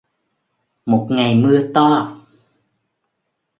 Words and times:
Một 0.85 1.07
ngày 1.09 1.35
mưa 1.35 1.61
to 1.73 2.17